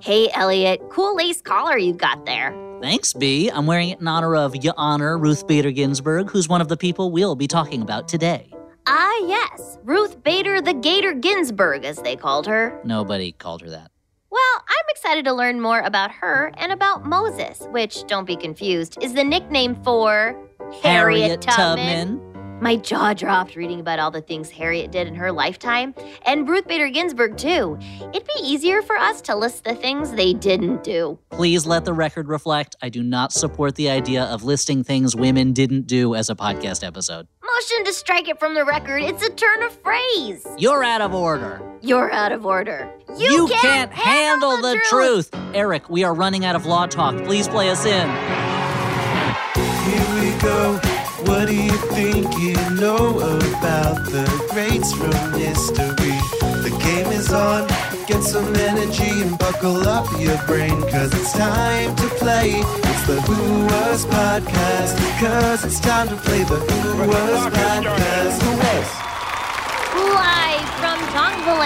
[0.00, 2.54] Hey, Elliott, cool lace collar you've got there.
[2.80, 3.48] Thanks, B.
[3.50, 6.76] I'm wearing it in honor of Your Honor Ruth Bader Ginsburg, who's one of the
[6.76, 8.52] people we'll be talking about today.
[8.86, 12.80] Ah, yes, Ruth Bader the Gator Ginsburg, as they called her.
[12.84, 13.90] Nobody called her that.
[14.30, 18.98] Well, I'm excited to learn more about her and about Moses, which, don't be confused,
[19.00, 20.36] is the nickname for
[20.82, 22.20] Harriet, Tubman.
[22.60, 25.94] My jaw dropped reading about all the things Harriet did in her lifetime,
[26.24, 27.78] and Ruth Bader Ginsburg, too.
[28.14, 31.18] It'd be easier for us to list the things they didn't do.
[31.30, 35.52] Please let the record reflect I do not support the idea of listing things women
[35.52, 37.28] didn't do as a podcast episode.
[37.44, 39.02] Motion to strike it from the record.
[39.02, 40.46] It's a turn of phrase.
[40.56, 41.60] You're out of order.
[41.82, 42.90] You're out of order.
[43.18, 45.28] You, can't, handle, the, truth.
[45.54, 47.16] Eric, we are running out of law talk.
[47.24, 48.08] Please play us in.
[49.84, 50.80] Here we go.
[51.24, 56.18] What do you think you know about the greats from history?
[56.60, 57.66] The game is on.
[58.06, 62.50] Get some energy and buckle up your brain, cause it's time to play.
[62.90, 68.42] It's the Who Was Podcast, cause it's time to play the Who Was Podcast.
[68.42, 69.15] Who Was?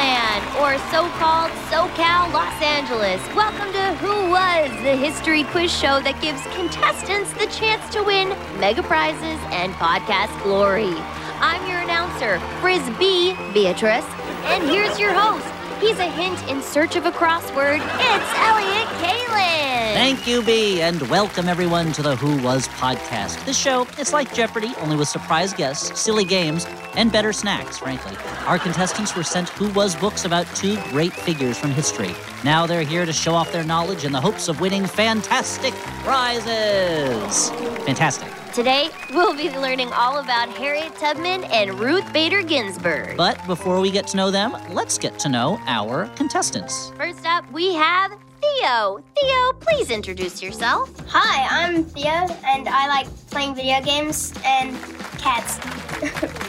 [0.00, 3.20] Tongvaland, or so-called SoCal Los Angeles.
[3.34, 8.30] Welcome to Who Was, the history quiz show that gives contestants the chance to win
[8.58, 10.94] mega prizes and podcast glory.
[11.40, 14.06] I'm your announcer, Frisbee Beatrice,
[14.44, 15.59] and here's your host.
[15.80, 17.76] He's a hint in search of a crossword.
[17.76, 19.94] It's Elliott Kalan.
[19.94, 23.42] Thank you, B, and welcome everyone to the Who Was podcast.
[23.46, 28.14] This show, it's like Jeopardy, only with surprise guests, silly games, and better snacks, frankly.
[28.46, 32.14] Our contestants were sent Who Was books about two great figures from history.
[32.44, 35.72] Now they're here to show off their knowledge in the hopes of winning fantastic
[36.04, 37.48] prizes.
[37.86, 38.28] Fantastic.
[38.54, 43.16] Today, we'll be learning all about Harriet Tubman and Ruth Bader Ginsburg.
[43.16, 46.90] But before we get to know them, let's get to know our contestants.
[46.96, 48.10] First up, we have
[48.40, 49.04] Theo.
[49.20, 50.90] Theo, please introduce yourself.
[51.10, 52.10] Hi, I'm Theo,
[52.44, 54.76] and I like playing video games and
[55.18, 55.60] cats.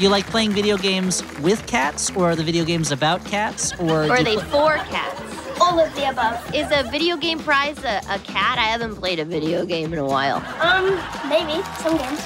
[0.00, 4.04] You like playing video games with cats, or are the video games about cats, or,
[4.06, 5.29] Or are they pl- for cats?
[5.60, 6.54] All of the above.
[6.54, 8.58] Is a video game prize a, a cat?
[8.58, 10.36] I haven't played a video game in a while.
[10.60, 10.98] Um,
[11.28, 12.20] maybe some games.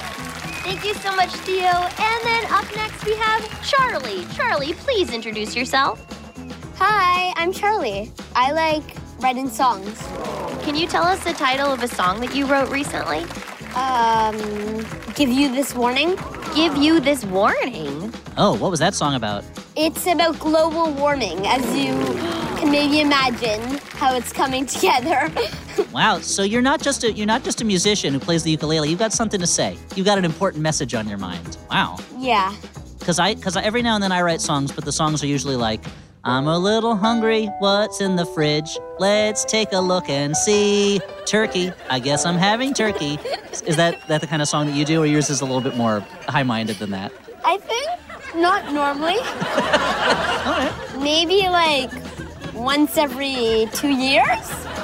[0.63, 1.67] Thank you so much, Theo.
[1.67, 4.25] And then up next we have Charlie.
[4.35, 6.01] Charlie, please introduce yourself.
[6.79, 8.13] Hi, I'm Charlie.
[8.35, 9.99] I like writing songs.
[10.63, 13.25] Can you tell us the title of a song that you wrote recently?
[13.75, 14.37] Um,
[15.15, 16.17] give you this warning.
[16.55, 18.15] Give you this warning.
[18.37, 19.45] Oh, what was that song about?
[19.77, 21.47] It's about global warming.
[21.47, 21.93] As you
[22.65, 23.61] can maybe imagine
[23.93, 25.31] how it's coming together.
[25.93, 28.89] Wow, so you're not just a you're not just a musician who plays the ukulele.
[28.89, 29.77] You've got something to say.
[29.97, 31.57] You've got an important message on your mind.
[31.69, 31.99] Wow.
[32.17, 32.55] yeah.
[33.01, 35.57] Cuz I cuz every now and then I write songs, but the songs are usually
[35.57, 35.85] like
[36.23, 37.47] I'm a little hungry.
[37.59, 38.79] What's in the fridge?
[39.01, 41.01] Let's take a look and see.
[41.27, 41.73] Turkey.
[41.91, 43.19] I guess I'm having turkey.
[43.67, 45.61] Is that that the kind of song that you do, or yours is a little
[45.61, 47.13] bit more high-minded than that?
[47.45, 47.89] I think
[48.37, 49.19] not normally.
[51.11, 51.91] Maybe like
[52.65, 54.25] once every two years.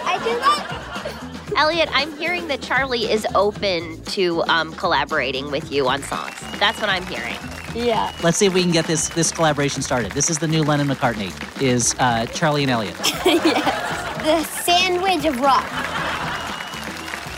[0.04, 1.52] I do that.
[1.56, 6.34] Elliott, I'm hearing that Charlie is open to um, collaborating with you on songs.
[6.58, 7.36] That's what I'm hearing.
[7.74, 8.12] Yeah.
[8.22, 10.12] Let's see if we can get this this collaboration started.
[10.12, 11.32] This is the new Lennon McCartney.
[11.62, 12.96] Is uh, Charlie and Elliott.
[14.20, 14.20] Yes.
[14.20, 15.66] The sandwich of rock.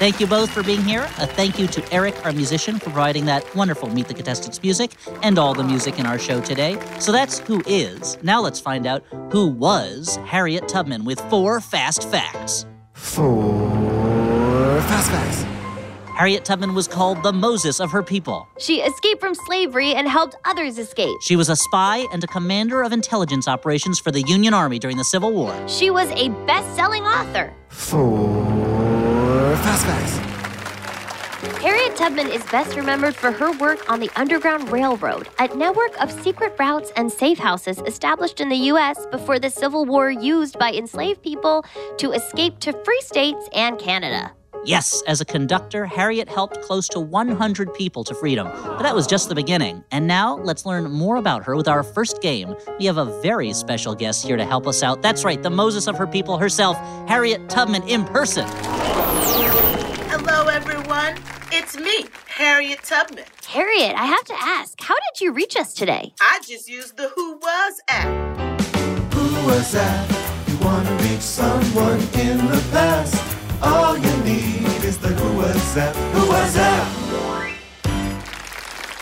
[0.03, 1.05] Thank you both for being here.
[1.19, 4.91] A thank you to Eric, our musician, for providing that wonderful Meet the Contestants music
[5.23, 6.77] and all the music in our show today.
[6.99, 8.19] So that's who is.
[8.21, 12.67] Now let's find out who was Harriet Tubman with four fast facts.
[12.95, 15.43] Four fast facts.
[16.17, 18.49] Harriet Tubman was called the Moses of her people.
[18.59, 21.17] She escaped from slavery and helped others escape.
[21.23, 24.97] She was a spy and a commander of intelligence operations for the Union Army during
[24.97, 25.55] the Civil War.
[25.69, 27.55] She was a best selling author.
[27.69, 28.42] Four
[29.63, 30.33] fast facts.
[31.61, 36.11] Harriet Tubman is best remembered for her work on the Underground Railroad, a network of
[36.11, 39.07] secret routes and safe houses established in the U.S.
[39.07, 41.65] before the Civil War used by enslaved people
[41.99, 44.33] to escape to free states and Canada.
[44.65, 48.47] Yes, as a conductor, Harriet helped close to 100 people to freedom.
[48.47, 49.83] But that was just the beginning.
[49.91, 52.55] And now let's learn more about her with our first game.
[52.79, 55.03] We have a very special guest here to help us out.
[55.03, 56.77] That's right, the Moses of her people herself,
[57.09, 58.47] Harriet Tubman in person.
[60.73, 61.23] Hello, everyone.
[61.53, 63.25] It's me, Harriet Tubman.
[63.47, 66.15] Harriet, I have to ask, how did you reach us today?
[66.19, 68.41] I just used the Who Was app.
[69.13, 70.49] Who was that?
[70.49, 73.23] You wanna reach someone in the past?
[73.63, 75.95] All you need is the Who was app.
[75.95, 76.89] Who was that?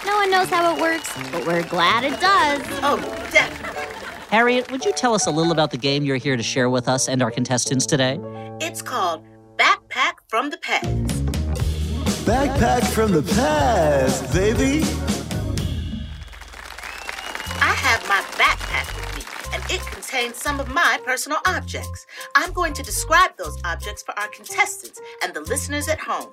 [0.05, 2.63] No one knows how it works, but we're glad it does.
[2.83, 2.97] Oh,
[3.31, 3.87] definitely.
[4.31, 6.89] Harriet, would you tell us a little about the game you're here to share with
[6.89, 8.19] us and our contestants today?
[8.61, 9.25] It's called
[9.57, 11.30] Backpack from the Past.
[12.25, 14.83] Backpack from the past, baby.
[17.61, 19.23] I have my backpack with me,
[19.55, 22.07] and it contains some of my personal objects.
[22.37, 26.29] I'm going to describe those objects for our contestants and the listeners at home.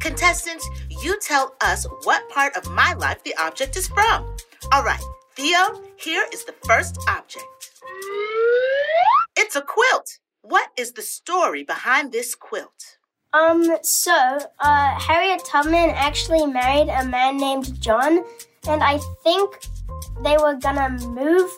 [0.00, 4.36] Contestants, you tell us what part of my life the object is from.
[4.72, 5.02] All right,
[5.36, 7.44] Theo, here is the first object.
[9.36, 10.18] It's a quilt.
[10.42, 12.97] What is the story behind this quilt?
[13.32, 18.24] Um, so, uh, Harriet Tubman actually married a man named John,
[18.66, 19.60] and I think
[20.22, 21.50] they were gonna move.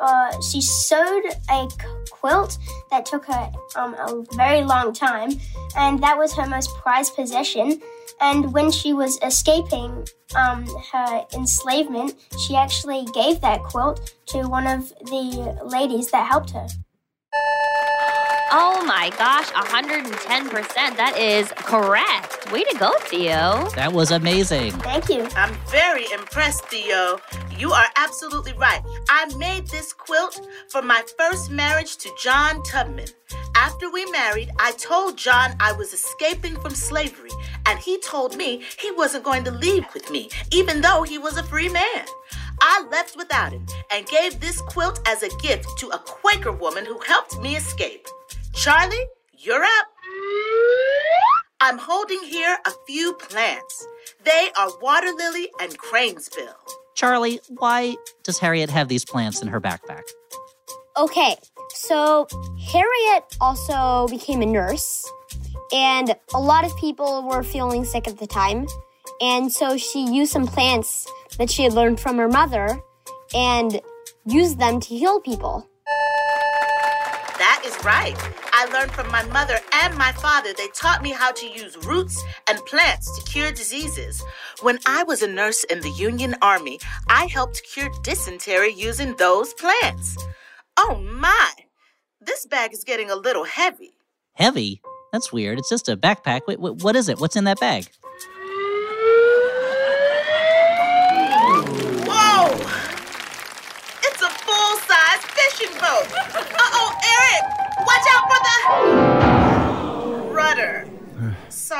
[0.00, 1.68] Uh, she sewed a
[2.10, 2.58] quilt
[2.90, 5.32] that took her um, a very long time,
[5.76, 7.80] and that was her most prized possession.
[8.20, 12.14] And when she was escaping um, her enslavement,
[12.46, 16.66] she actually gave that quilt to one of the ladies that helped her.
[18.58, 20.96] Oh my gosh, 110%.
[20.96, 22.50] That is correct.
[22.50, 23.68] Way to go, Theo.
[23.74, 24.72] That was amazing.
[24.72, 25.28] Thank you.
[25.36, 27.20] I'm very impressed, Theo.
[27.58, 28.80] You are absolutely right.
[29.10, 33.08] I made this quilt for my first marriage to John Tubman.
[33.54, 37.32] After we married, I told John I was escaping from slavery,
[37.66, 41.36] and he told me he wasn't going to leave with me, even though he was
[41.36, 42.06] a free man.
[42.62, 46.86] I left without him and gave this quilt as a gift to a Quaker woman
[46.86, 48.08] who helped me escape.
[48.56, 49.86] Charlie, you're up.
[51.60, 53.86] I'm holding here a few plants.
[54.24, 56.54] They are water lily and cranesbill.
[56.94, 60.02] Charlie, why does Harriet have these plants in her backpack?
[60.96, 61.36] Okay,
[61.74, 62.26] so
[62.72, 65.04] Harriet also became a nurse,
[65.74, 68.66] and a lot of people were feeling sick at the time.
[69.20, 72.80] And so she used some plants that she had learned from her mother
[73.34, 73.82] and
[74.24, 75.68] used them to heal people.
[77.56, 78.14] That is right.
[78.52, 80.52] I learned from my mother and my father.
[80.52, 84.22] They taught me how to use roots and plants to cure diseases.
[84.60, 89.54] When I was a nurse in the Union Army, I helped cure dysentery using those
[89.54, 90.18] plants.
[90.76, 91.50] Oh my!
[92.20, 93.94] This bag is getting a little heavy.
[94.34, 94.82] Heavy?
[95.12, 95.58] That's weird.
[95.58, 96.42] It's just a backpack.
[96.46, 97.20] Wait, what is it?
[97.20, 97.86] What's in that bag?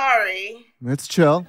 [0.06, 0.64] Sorry.
[0.80, 1.44] Let's chill.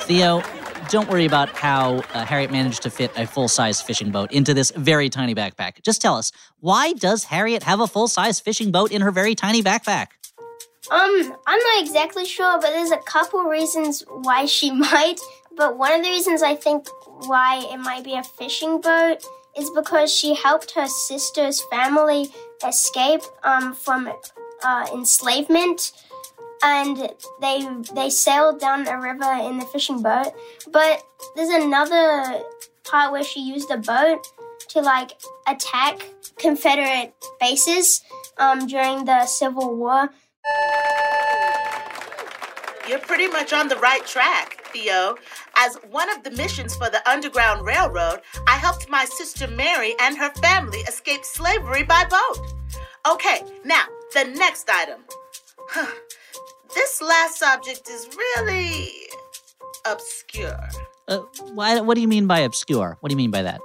[0.00, 0.42] Theo,
[0.90, 4.52] don't worry about how uh, Harriet managed to fit a full size fishing boat into
[4.52, 5.82] this very tiny backpack.
[5.82, 9.34] Just tell us, why does Harriet have a full size fishing boat in her very
[9.34, 10.08] tiny backpack?
[10.90, 15.18] Um, I'm not exactly sure, but there's a couple reasons why she might.
[15.56, 19.24] But one of the reasons I think why it might be a fishing boat
[19.56, 22.28] is because she helped her sister's family
[22.66, 24.12] escape um, from
[24.62, 25.92] uh, enslavement,
[26.62, 30.32] and they they sailed down a river in the fishing boat.
[30.70, 31.02] But
[31.36, 32.42] there's another
[32.84, 34.26] part where she used a boat
[34.68, 35.12] to like
[35.46, 36.00] attack
[36.38, 38.02] Confederate bases
[38.38, 40.10] um, during the Civil War.
[42.88, 45.14] You're pretty much on the right track, Theo.
[45.56, 50.16] As one of the missions for the Underground Railroad, I helped my sister Mary and
[50.18, 52.38] her family escape slavery by boat.
[53.10, 55.04] Okay, now, the next item.
[56.74, 58.90] This last subject is really
[59.84, 60.68] obscure.
[61.08, 61.18] Uh,
[61.54, 62.96] why, what do you mean by obscure?
[63.00, 63.60] What do you mean by that?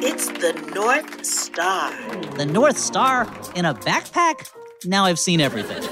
[0.00, 1.92] It's the North Star.
[2.36, 3.22] The North Star
[3.54, 4.50] in a backpack?
[4.84, 5.82] Now I've seen everything.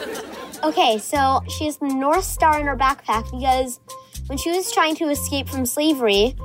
[0.63, 3.81] Okay, so she has the North Star in her backpack because
[4.27, 6.37] when she was trying to escape from slavery,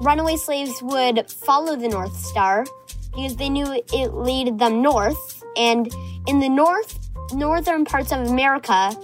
[0.00, 2.64] runaway slaves would follow the North Star
[3.14, 5.42] because they knew it led them north.
[5.56, 5.92] And
[6.26, 6.98] in the north,
[7.32, 8.96] northern parts of America,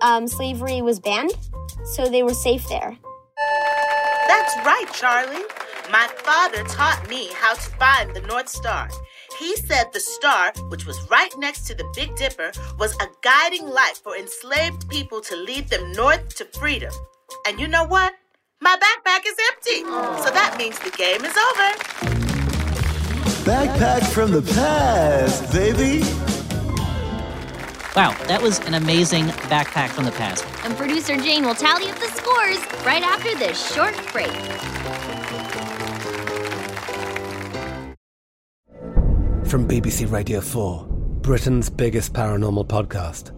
[0.00, 1.32] um, slavery was banned,
[1.84, 2.96] so they were safe there.
[4.28, 5.44] That's right, Charlie.
[5.90, 8.88] My father taught me how to find the North Star.
[9.38, 13.68] He said the star, which was right next to the Big Dipper, was a guiding
[13.68, 16.92] light for enslaved people to lead them north to freedom.
[17.46, 18.14] And you know what?
[18.60, 19.80] My backpack is empty.
[20.22, 22.21] So that means the game is over.
[23.44, 26.02] Backpack from the past, baby.
[27.96, 30.44] Wow, that was an amazing backpack from the past.
[30.64, 34.30] And producer Jane will tally up the scores right after this short break.
[39.48, 40.86] From BBC Radio 4,
[41.22, 43.32] Britain's biggest paranormal podcast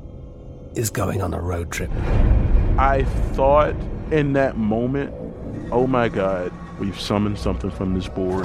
[0.76, 1.90] is going on a road trip.
[2.78, 3.74] I thought
[4.10, 5.14] in that moment,
[5.72, 8.44] oh my God, we've summoned something from this board.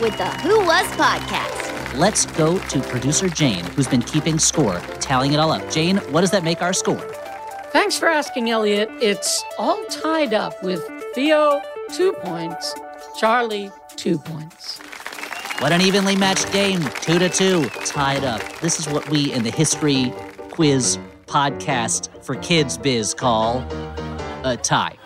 [0.00, 1.94] With the Who Was podcast.
[1.94, 5.70] Let's go to producer Jane, who's been keeping score, tallying it all up.
[5.70, 6.98] Jane, what does that make our score?
[7.72, 8.88] Thanks for asking, Elliott.
[9.00, 10.82] It's all tied up with
[11.14, 12.74] Theo, two points,
[13.18, 14.78] Charlie, two points.
[15.60, 16.80] What an evenly matched game.
[17.00, 18.42] Two to two, tied up.
[18.60, 20.12] This is what we in the history
[20.50, 23.58] quiz podcast for kids biz call
[24.44, 24.96] a tie.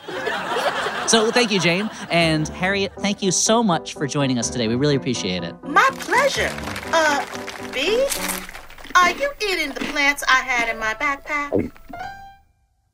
[1.08, 1.90] So thank you, Jane.
[2.10, 4.68] And Harriet, thank you so much for joining us today.
[4.68, 5.54] We really appreciate it.
[5.62, 6.50] My pleasure.
[6.92, 7.24] Uh,
[7.72, 8.06] B,
[8.94, 11.72] are you eating the plants I had in my backpack?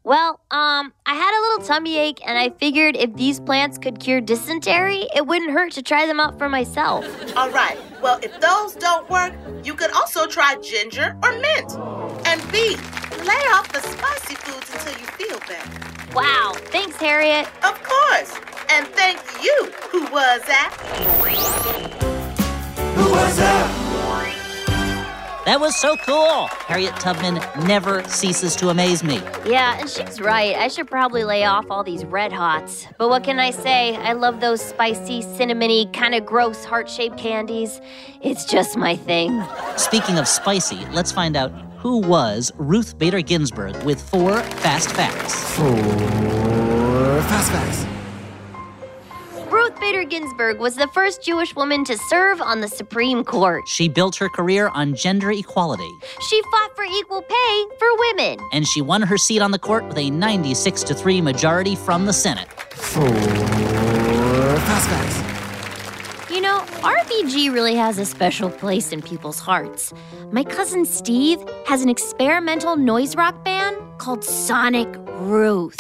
[0.05, 4.01] Well, um, I had a little tummy ache, and I figured if these plants could
[4.01, 7.07] cure dysentery, it wouldn't hurt to try them out for myself.
[7.37, 7.79] All right.
[8.05, 9.33] Well, if those don't work,
[9.65, 11.73] you could also try ginger or mint.
[12.27, 12.77] And B,
[13.25, 16.15] lay off the spicy foods until you feel better.
[16.15, 16.53] Wow.
[16.67, 17.47] Thanks, Harriet.
[17.65, 18.39] Of course.
[18.69, 20.75] And thank you, who was that?
[22.95, 23.44] Who was that?
[25.45, 26.47] That was so cool.
[26.67, 27.35] Harriet Tubman
[27.67, 29.17] never ceases to amaze me.
[29.45, 30.57] Yeah, and she's right.
[30.57, 32.87] I should probably lay off all these red hots.
[32.97, 33.95] But what can I say?
[33.97, 37.83] I love those spicy, cinnamony, kind of gross heart shaped candies.
[38.23, 39.45] It's just my thing.
[39.77, 45.55] Speaking of spicy, let's find out who was Ruth Bader Ginsburg with four fast facts.
[45.57, 47.94] Four fast facts.
[49.85, 53.63] Ruth Bader Ginsburg was the first Jewish woman to serve on the Supreme Court.
[53.69, 55.91] She built her career on gender equality,
[56.29, 58.39] She fought for equal pay for women.
[58.53, 62.07] and she won her seat on the court with a 96 to 3 majority from
[62.07, 62.49] the Senate.
[62.73, 63.09] Four
[64.67, 66.31] fast facts.
[66.31, 69.93] You know, RBG really has a special place in people's hearts.
[70.33, 74.89] My cousin Steve has an experimental noise rock band called Sonic
[75.21, 75.77] Ruth.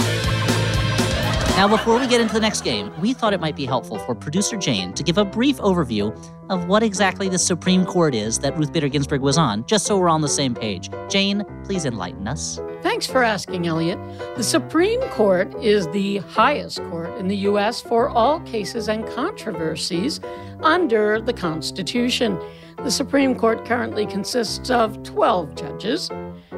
[1.56, 4.12] Now, before we get into the next game, we thought it might be helpful for
[4.12, 6.12] producer Jane to give a brief overview
[6.50, 9.96] of what exactly the Supreme Court is that Ruth Bader Ginsburg was on, just so
[9.96, 10.90] we're on the same page.
[11.08, 12.58] Jane, please enlighten us.
[12.82, 14.00] Thanks for asking, Elliott.
[14.36, 17.80] The Supreme Court is the highest court in the U.S.
[17.80, 20.20] for all cases and controversies
[20.60, 22.36] under the Constitution.
[22.78, 26.10] The Supreme Court currently consists of 12 judges.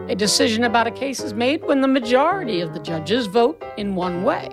[0.08, 3.94] A decision about a case is made when the majority of the judges vote in
[3.94, 4.48] one way.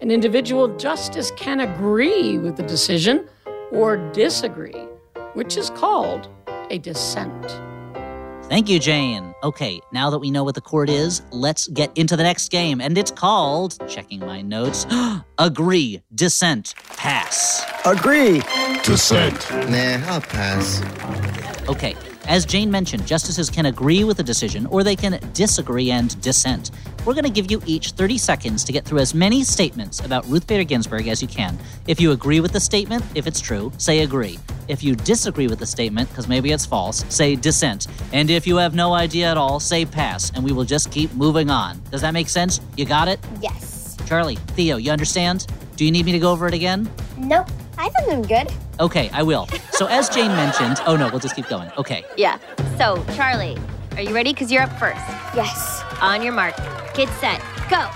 [0.00, 3.28] An individual justice can agree with the decision
[3.70, 4.86] or disagree,
[5.34, 6.28] which is called
[6.70, 7.60] a dissent.
[8.44, 9.34] Thank you, Jane.
[9.42, 12.80] Okay, now that we know what the court is, let's get into the next game.
[12.80, 14.86] And it's called, checking my notes,
[15.38, 17.62] Agree, Dissent, Pass.
[17.84, 18.40] Agree.
[18.82, 19.50] Dissent.
[19.70, 20.82] Nah, I'll pass.
[21.68, 21.94] Okay,
[22.30, 26.70] as Jane mentioned, justices can agree with a decision or they can disagree and dissent.
[27.04, 30.24] We're going to give you each 30 seconds to get through as many statements about
[30.28, 31.58] Ruth Bader Ginsburg as you can.
[31.88, 34.38] If you agree with the statement, if it's true, say agree.
[34.68, 37.88] If you disagree with the statement, because maybe it's false, say dissent.
[38.12, 41.12] And if you have no idea at all, say pass, and we will just keep
[41.14, 41.82] moving on.
[41.90, 42.60] Does that make sense?
[42.76, 43.18] You got it?
[43.40, 43.96] Yes.
[44.06, 45.48] Charlie, Theo, you understand?
[45.74, 46.88] Do you need me to go over it again?
[47.18, 47.48] Nope.
[47.76, 48.52] I think I'm good.
[48.80, 49.46] Okay, I will.
[49.72, 51.70] So, as Jane mentioned, oh no, we'll just keep going.
[51.76, 52.02] Okay.
[52.16, 52.38] Yeah.
[52.78, 53.58] So, Charlie,
[53.96, 54.32] are you ready?
[54.32, 54.96] Because you're up first.
[55.34, 55.82] Yes.
[56.00, 56.56] On your mark.
[56.94, 57.42] Get set.
[57.68, 57.88] Go.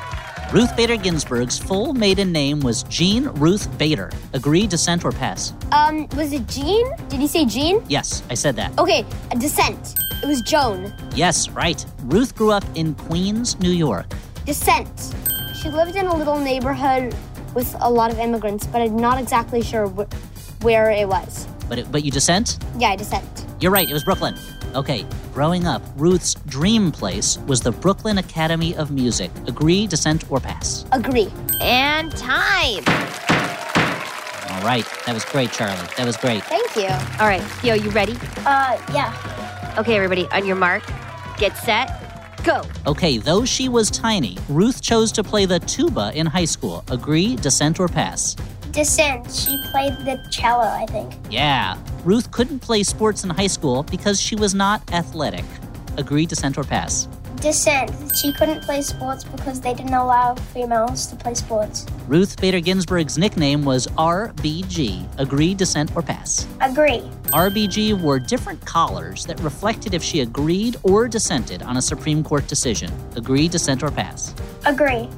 [0.52, 4.10] Ruth Bader Ginsburg's full maiden name was Jean Ruth Bader.
[4.34, 5.54] Agree, dissent, or pass?
[5.72, 6.86] Um, was it Jean?
[7.08, 7.82] Did you say Jean?
[7.88, 8.78] Yes, I said that.
[8.78, 9.94] Okay, a dissent.
[10.22, 10.92] It was Joan.
[11.14, 11.84] Yes, right.
[12.04, 14.12] Ruth grew up in Queens, New York.
[14.44, 15.14] Dissent.
[15.60, 17.14] She lived in a little neighborhood
[17.54, 20.08] with a lot of immigrants, but I'm not exactly sure wh-
[20.64, 21.46] where it was.
[21.68, 22.58] But it, but you dissent?
[22.78, 23.46] Yeah, I dissent.
[23.60, 24.34] You're right, it was Brooklyn.
[24.74, 29.30] Okay, growing up, Ruth's dream place was the Brooklyn Academy of Music.
[29.46, 30.84] Agree, dissent, or pass?
[30.90, 31.28] Agree.
[31.60, 32.82] And time.
[34.48, 35.76] All right, that was great, Charlie.
[35.96, 36.42] That was great.
[36.44, 36.88] Thank you.
[37.20, 38.16] All right, Theo, you ready?
[38.38, 39.74] Uh, yeah.
[39.78, 40.82] Okay, everybody, on your mark.
[41.36, 42.00] Get set.
[42.44, 42.62] Go.
[42.86, 46.84] Okay, though she was tiny, Ruth chose to play the tuba in high school.
[46.90, 48.36] Agree, dissent, or pass?
[48.74, 49.30] Dissent.
[49.30, 51.14] She played the cello, I think.
[51.30, 51.78] Yeah.
[52.04, 55.44] Ruth couldn't play sports in high school because she was not athletic.
[55.96, 57.06] Agree, dissent, or pass?
[57.36, 57.92] Dissent.
[58.16, 61.86] She couldn't play sports because they didn't allow females to play sports.
[62.08, 65.06] Ruth Bader Ginsburg's nickname was RBG.
[65.18, 66.48] Agree, dissent, or pass?
[66.60, 67.02] Agree.
[67.26, 72.48] RBG wore different collars that reflected if she agreed or dissented on a Supreme Court
[72.48, 72.90] decision.
[73.14, 74.34] Agree, dissent, or pass?
[74.66, 75.08] Agree.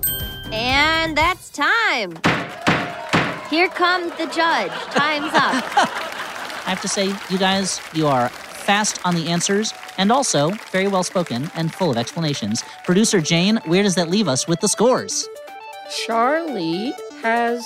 [0.53, 2.19] And that's time.
[3.50, 4.72] Here comes the judge.
[4.90, 5.64] Time's up.
[6.66, 10.88] I have to say, you guys, you are fast on the answers and also very
[10.88, 12.64] well spoken and full of explanations.
[12.85, 15.28] Producer Jane, where does that leave us with the scores?
[16.06, 17.64] Charlie has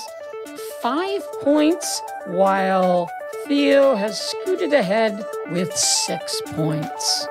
[0.81, 3.09] five points, while
[3.47, 7.27] Theo has scooted ahead with six points.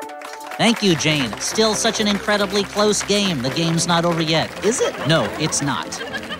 [0.56, 1.32] Thank you, Jane.
[1.38, 3.42] Still such an incredibly close game.
[3.42, 4.64] The game's not over yet.
[4.64, 4.94] Is it?
[5.06, 5.88] No, it's not.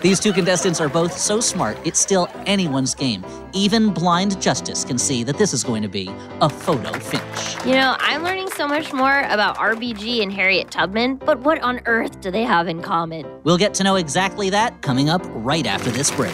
[0.01, 3.23] These two contestants are both so smart, it's still anyone's game.
[3.53, 6.09] Even blind justice can see that this is going to be
[6.41, 7.65] a photo finish.
[7.65, 11.81] You know, I'm learning so much more about RBG and Harriet Tubman, but what on
[11.85, 13.27] earth do they have in common?
[13.43, 16.33] We'll get to know exactly that coming up right after this break.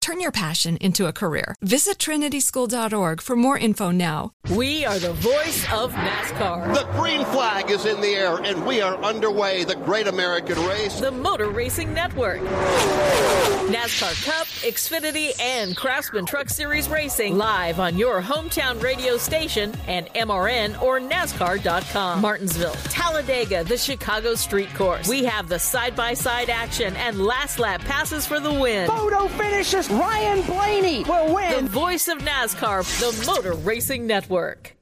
[0.00, 1.54] Turn your passion into a career.
[1.60, 4.32] Visit trinityschool.org for more info now.
[4.56, 6.74] We are the voice of NASCAR.
[6.74, 9.64] The green flag is in the air, and we are underway.
[9.64, 10.98] The great American race.
[10.98, 12.40] The Motor Racing Network.
[12.40, 20.06] NASCAR Cup, Xfinity, and Craftsman Truck Series Racing live on your hometown radio station and
[20.14, 22.22] MRN or NASCAR.com.
[22.22, 25.06] Martinsville, Talladega, the Chicago Street Course.
[25.08, 28.88] We have the side by side action and last lap passes for the win.
[28.88, 29.89] Photo finishes.
[29.90, 31.64] Ryan Blaney will win.
[31.64, 34.76] The voice of NASCAR, the Motor Racing Network.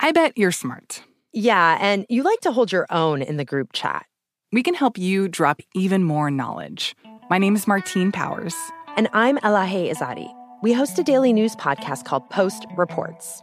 [0.00, 1.02] I bet you're smart.
[1.34, 4.06] Yeah, and you like to hold your own in the group chat.
[4.52, 6.96] We can help you drop even more knowledge.
[7.28, 8.54] My name is Martine Powers.
[8.96, 10.32] And I'm Elahe Izadi.
[10.62, 13.42] We host a daily news podcast called Post Reports.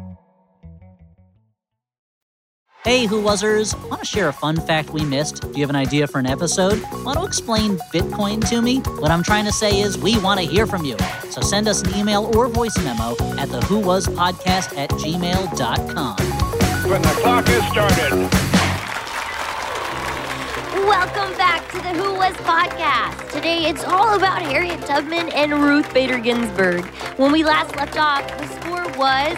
[2.83, 3.75] Hey, Who Wasers!
[3.89, 5.41] Want to share a fun fact we missed?
[5.41, 6.81] Do you have an idea for an episode?
[7.05, 8.79] Want to explain Bitcoin to me?
[8.97, 10.97] What I'm trying to say is we want to hear from you.
[11.29, 16.15] So send us an email or voice memo at the Who Was Podcast at gmail.com.
[16.89, 18.31] When the clock is started.
[20.87, 23.31] Welcome back to the Who Was podcast.
[23.31, 26.85] Today it's all about Harriet Tubman and Ruth Bader Ginsburg.
[27.17, 29.37] When we last left off, the score was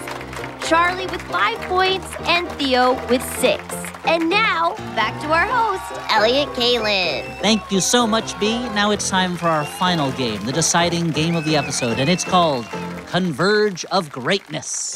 [0.67, 3.63] Charlie with five points and Theo with six.
[4.05, 7.39] And now, back to our host, Elliott Kalan.
[7.39, 8.59] Thank you so much, B.
[8.69, 12.23] Now it's time for our final game, the deciding game of the episode, and it's
[12.23, 12.65] called
[13.07, 14.95] Converge of Greatness.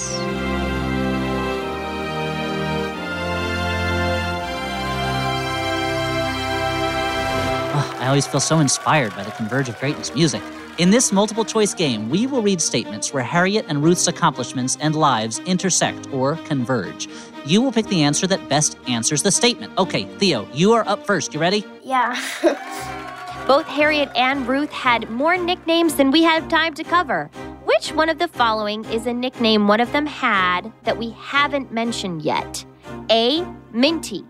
[7.80, 10.42] Oh, I always feel so inspired by the Converge of Greatness music.
[10.78, 14.96] In this multiple choice game, we will read statements where Harriet and Ruth's accomplishments and
[14.96, 17.10] lives intersect or converge.
[17.48, 19.76] You will pick the answer that best answers the statement.
[19.80, 21.34] Okay, Theo, you are up first.
[21.34, 21.66] You ready?
[21.84, 22.14] Yeah.
[23.48, 27.32] Both Harriet and Ruth had more nicknames than we have time to cover.
[27.64, 31.72] Which one of the following is a nickname one of them had that we haven't
[31.72, 32.64] mentioned yet?
[33.10, 33.44] A.
[33.72, 34.24] Minty.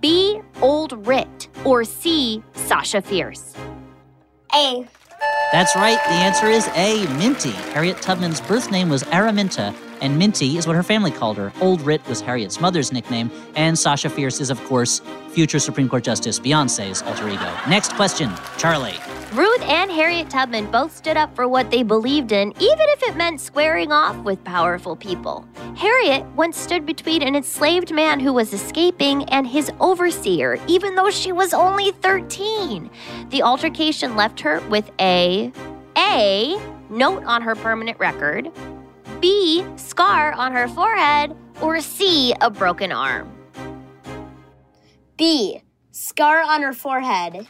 [0.00, 0.40] B.
[0.62, 1.48] Old Rit.
[1.64, 2.40] Or C.
[2.54, 3.56] Sasha Fierce.
[4.54, 4.86] A.
[5.50, 5.98] That's right.
[6.04, 7.06] The answer is A.
[7.16, 7.52] Minty.
[7.72, 11.52] Harriet Tubman's birth name was Araminta, and Minty is what her family called her.
[11.60, 15.00] Old Rit was Harriet's mother's nickname, and Sasha Fierce is, of course,
[15.30, 17.50] future Supreme Court Justice Beyonce's alter ego.
[17.68, 18.96] Next question, Charlie.
[19.32, 23.16] Ruth and Harriet Tubman both stood up for what they believed in, even if it
[23.16, 25.46] meant squaring off with powerful people.
[25.78, 31.08] Harriet once stood between an enslaved man who was escaping and his overseer, even though
[31.08, 32.90] she was only 13.
[33.28, 35.52] The altercation left her with a
[35.96, 36.58] A.
[36.90, 38.50] Note on her permanent record,
[39.20, 39.64] B.
[39.76, 42.34] Scar on her forehead, or C.
[42.40, 43.32] A broken arm.
[45.16, 45.62] B.
[45.92, 47.46] Scar on her forehead.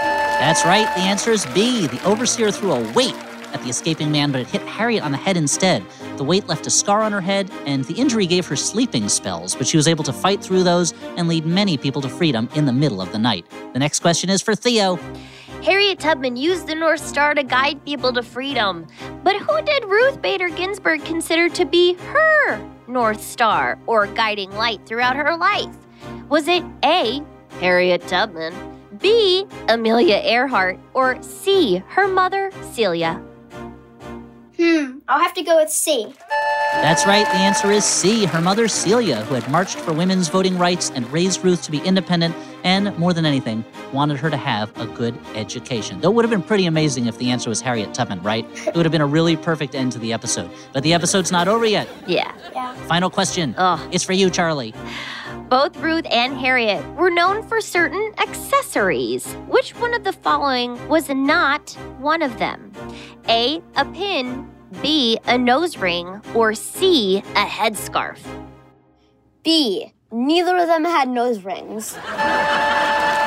[0.00, 0.86] That's right.
[0.94, 1.88] The answer is B.
[1.88, 3.16] The overseer threw a weight
[3.54, 5.82] at the escaping man, but it hit Harriet on the head instead.
[6.16, 9.54] The weight left a scar on her head, and the injury gave her sleeping spells,
[9.54, 12.66] but she was able to fight through those and lead many people to freedom in
[12.66, 13.46] the middle of the night.
[13.72, 14.98] The next question is for Theo.
[15.62, 18.86] Harriet Tubman used the North Star to guide people to freedom.
[19.22, 24.80] But who did Ruth Bader Ginsburg consider to be her North Star or guiding light
[24.84, 25.74] throughout her life?
[26.28, 27.22] Was it A.
[27.60, 28.52] Harriet Tubman,
[28.98, 29.46] B.
[29.68, 31.82] Amelia Earhart, or C.
[31.88, 33.22] her mother, Celia?
[34.58, 36.14] Hmm, I'll have to go with C.
[36.74, 37.24] That's right.
[37.26, 38.24] The answer is C.
[38.24, 41.78] Her mother, Celia, who had marched for women's voting rights and raised Ruth to be
[41.78, 46.00] independent, and more than anything, wanted her to have a good education.
[46.00, 48.44] Though it would have been pretty amazing if the answer was Harriet Tubman, right?
[48.66, 50.50] It would have been a really perfect end to the episode.
[50.72, 51.88] But the episode's not over yet.
[52.06, 52.32] Yeah.
[52.52, 52.74] Yeah.
[52.86, 53.54] Final question.
[53.92, 54.74] It's for you, Charlie.
[55.48, 59.26] Both Ruth and Harriet were known for certain accessories.
[59.46, 62.72] Which one of the following was not one of them?
[63.28, 63.62] A.
[63.76, 64.50] A pin.
[64.82, 65.18] B.
[65.26, 66.20] A nose ring.
[66.34, 67.18] Or C.
[67.18, 68.18] A headscarf.
[69.42, 69.92] B.
[70.10, 71.96] Neither of them had nose rings.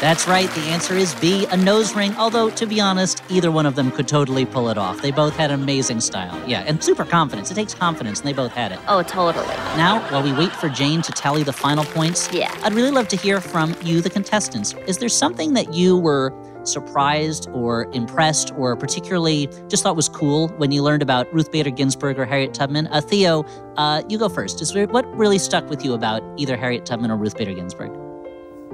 [0.00, 0.48] That's right.
[0.52, 2.14] The answer is B, a nose ring.
[2.16, 5.02] Although, to be honest, either one of them could totally pull it off.
[5.02, 6.40] They both had amazing style.
[6.48, 7.50] Yeah, and super confidence.
[7.50, 8.78] It takes confidence, and they both had it.
[8.88, 9.46] Oh, totally.
[9.76, 12.50] Now, while we wait for Jane to tally the final points, Yeah.
[12.62, 14.74] I'd really love to hear from you, the contestants.
[14.86, 16.32] Is there something that you were
[16.64, 21.70] surprised or impressed or particularly just thought was cool when you learned about Ruth Bader
[21.70, 22.86] Ginsburg or Harriet Tubman?
[22.86, 23.44] Uh, Theo,
[23.76, 24.62] uh, you go first.
[24.62, 27.90] Is there, what really stuck with you about either Harriet Tubman or Ruth Bader Ginsburg?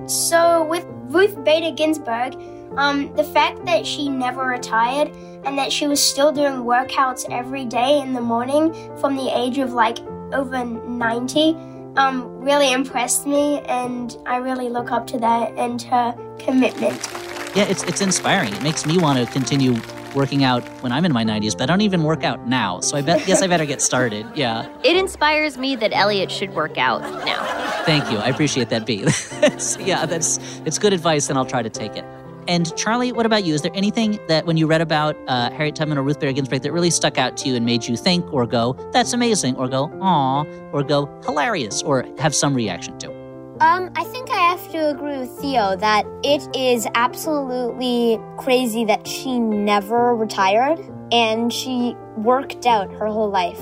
[0.06, 2.36] So with Ruth Bader Ginsburg,
[2.76, 5.10] um, the fact that she never retired
[5.44, 9.58] and that she was still doing workouts every day in the morning from the age
[9.58, 9.98] of like
[10.32, 11.56] over 90
[11.96, 17.08] um, really impressed me and I really look up to that and her commitment.
[17.54, 18.52] Yeah, it's it's inspiring.
[18.52, 19.80] It makes me want to continue
[20.16, 22.80] working out when I'm in my 90s, but I don't even work out now.
[22.80, 24.26] So I bet guess I better get started.
[24.36, 24.68] Yeah.
[24.84, 27.42] It inspires me that Elliott should work out now.
[27.84, 28.18] Thank you.
[28.18, 29.04] I appreciate that, B.
[29.86, 32.04] Yeah, that's it's good advice, and I'll try to take it.
[32.48, 33.54] And Charlie, what about you?
[33.54, 36.62] Is there anything that when you read about uh, Harriet Tubman or Ruth Bader Ginsburg
[36.62, 39.68] that really stuck out to you and made you think or go, "That's amazing," or
[39.68, 43.15] go, "Aw," or go, "Hilarious," or have some reaction to?
[43.58, 49.08] Um, I think I have to agree with Theo that it is absolutely crazy that
[49.08, 50.78] she never retired
[51.10, 53.58] and she worked out her whole life.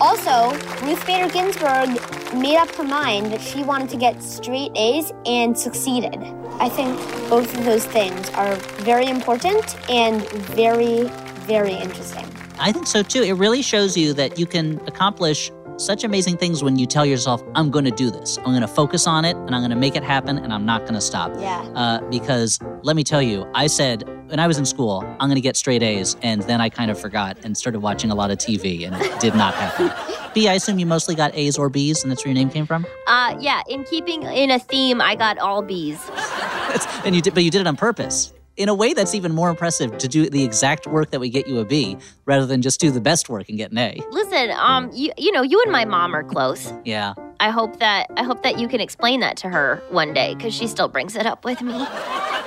[0.00, 0.52] Also,
[0.86, 1.90] Ruth Bader Ginsburg
[2.34, 6.16] made up her mind that she wanted to get straight A's and succeeded.
[6.58, 11.10] I think both of those things are very important and very,
[11.44, 12.24] very interesting.
[12.58, 13.22] I think so too.
[13.22, 17.42] It really shows you that you can accomplish such amazing things when you tell yourself,
[17.54, 18.38] I'm going to do this.
[18.38, 20.64] I'm going to focus on it and I'm going to make it happen and I'm
[20.64, 21.32] not going to stop.
[21.38, 21.60] Yeah.
[21.74, 25.36] Uh, because let me tell you, I said when I was in school, I'm going
[25.36, 26.16] to get straight A's.
[26.22, 29.20] And then I kind of forgot and started watching a lot of TV and it
[29.20, 29.92] did not happen.
[30.34, 32.66] B, I assume you mostly got A's or B's and that's where your name came
[32.66, 32.86] from?
[33.06, 35.98] Uh, yeah, in keeping in a theme, I got all B's.
[37.04, 38.32] and you did, but you did it on purpose.
[38.56, 41.46] In a way, that's even more impressive to do the exact work that would get
[41.46, 44.00] you a B rather than just do the best work and get an A.
[44.10, 46.72] Listen, um, you you know, you and my mom are close.
[46.84, 47.12] Yeah.
[47.38, 50.54] I hope that I hope that you can explain that to her one day because
[50.54, 51.86] she still brings it up with me.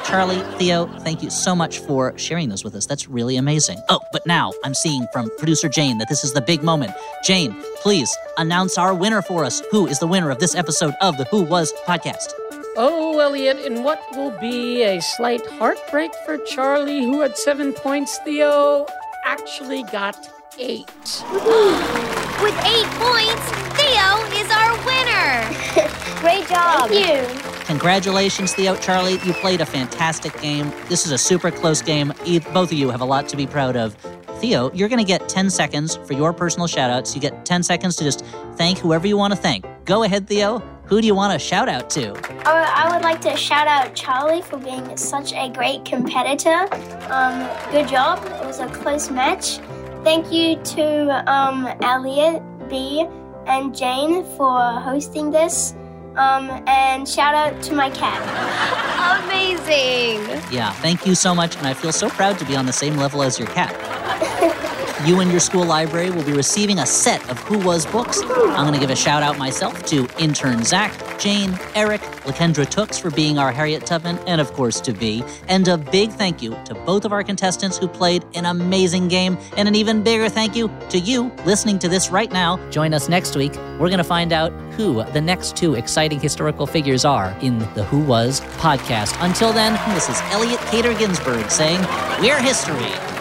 [0.05, 2.87] Charlie, Theo, thank you so much for sharing those with us.
[2.87, 3.77] That's really amazing.
[3.89, 6.91] Oh, but now I'm seeing from producer Jane that this is the big moment.
[7.23, 9.61] Jane, please announce our winner for us.
[9.69, 12.33] Who is the winner of this episode of the Who Was podcast?
[12.81, 18.19] Oh, Elliott, in what will be a slight heartbreak for Charlie, who had seven points,
[18.19, 18.85] Theo
[19.25, 20.15] actually got
[20.57, 20.87] eight.
[22.41, 25.43] With eight points, Theo is our winner.
[26.21, 26.87] Great job.
[26.89, 27.65] Thank you.
[27.65, 28.77] Congratulations, Theo.
[28.77, 30.71] Charlie, you played a fantastic game.
[30.87, 32.13] This is a super close game.
[32.53, 33.93] Both of you have a lot to be proud of.
[34.39, 37.13] Theo, you're going to get 10 seconds for your personal shout outs.
[37.13, 38.23] You get 10 seconds to just
[38.55, 39.65] thank whoever you want to thank.
[39.83, 40.63] Go ahead, Theo.
[40.89, 42.13] Who do you want to shout out to?
[42.47, 46.67] I I would like to shout out Charlie for being such a great competitor.
[47.11, 48.25] Um, good job.
[48.25, 49.59] It was a close match.
[50.03, 53.05] Thank you to um, Elliott, B,
[53.45, 55.75] and Jane for hosting this.
[56.15, 58.19] Um, and shout out to my cat.
[59.25, 60.41] Amazing.
[60.51, 61.55] Yeah, thank you so much.
[61.55, 63.75] And I feel so proud to be on the same level as your cat.
[65.05, 68.21] you and your school library will be receiving a set of Who Was books.
[68.21, 72.97] I'm going to give a shout out myself to intern Zach, Jane, Eric, Lakendra Tooks
[72.97, 75.23] for being our Harriet Tubman, and of course to B.
[75.47, 79.37] And a big thank you to both of our contestants who played an amazing game,
[79.55, 82.57] and an even bigger thank you to you listening to this right now.
[82.69, 83.55] Join us next week.
[83.79, 87.83] We're going to find out who the next two exciting historical figures are in the
[87.85, 89.15] Who Was podcast.
[89.25, 91.79] Until then, this is Elliot Cater Ginsburg saying,
[92.21, 93.18] We're history.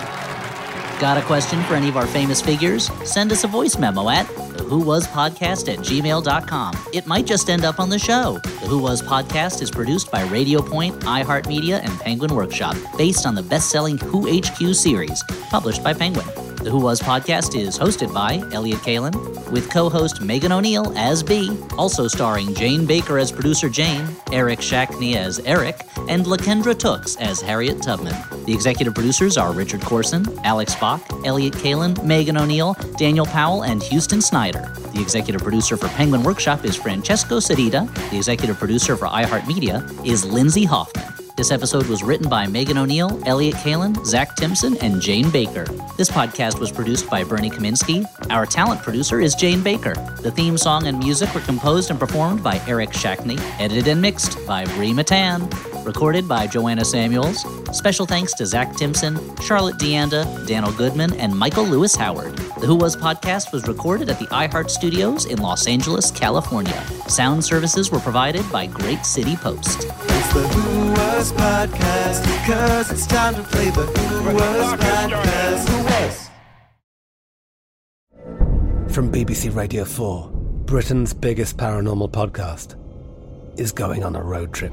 [0.99, 2.91] Got a question for any of our famous figures?
[3.09, 6.75] Send us a voice memo at the Who Was Podcast at gmail.com.
[6.93, 8.41] It might just end up on the show.
[8.43, 13.37] The Who Was Podcast is produced by Radio Point, iHeartMedia, and Penguin Workshop, based on
[13.37, 16.27] the best selling Who HQ series, published by Penguin.
[16.61, 19.15] The Who Was podcast is hosted by Elliott Kalan,
[19.53, 24.59] with co host Megan O'Neill as B, also starring Jane Baker as producer Jane, Eric
[24.59, 28.17] Shackney as Eric, and Lakendra Tooks as Harriet Tubman.
[28.45, 33.81] The executive producers are Richard Corson, Alex Bach, Elliott Kalan, Megan O'Neill, Daniel Powell, and
[33.85, 34.75] Houston Snyder.
[34.93, 37.89] The executive producer for Penguin Workshop is Francesco Sedita.
[38.11, 41.18] The executive producer for iHeartMedia is Lindsay Hoffman.
[41.39, 45.67] This episode was written by Megan O'Neill, Elliott Kalan, Zach Timson, and Jane Baker.
[45.97, 48.05] This podcast was produced by Bernie Kaminsky.
[48.29, 49.95] Our talent producer is Jane Baker.
[50.21, 54.45] The theme song and music were composed and performed by Eric Shackney, edited and mixed
[54.49, 55.49] by Brie Matan,
[55.85, 57.45] recorded by Joanna Samuels.
[57.77, 62.37] Special thanks to Zach Timson, Charlotte Deanda, Daniel Goodman, and Michael Lewis Howard.
[62.37, 66.83] The Who Was podcast was recorded at the iHeart Studios in Los Angeles, California.
[67.09, 69.85] Sound services were provided by Great City Post.
[69.85, 75.69] It's the Who Was Podcast, because it's time to play the Who Was Podcast.
[75.69, 76.29] Who Was?
[78.95, 80.31] From BBC Radio 4,
[80.65, 82.75] Britain's biggest paranormal podcast
[83.59, 84.73] is going on a road trip.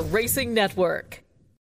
[0.00, 1.25] Racing Network.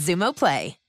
[0.00, 0.79] Xumo Play.